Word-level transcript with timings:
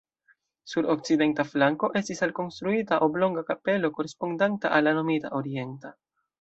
Sur 0.69 0.87
okcidenta 0.93 1.45
flanko 1.49 1.89
estis 2.01 2.25
alkonstruita 2.29 2.99
oblonga 3.09 3.45
kapelo 3.53 3.95
korespondanta 4.01 4.75
al 4.81 4.91
la 4.91 4.99
nomita 5.01 5.37
orienta. 5.45 5.97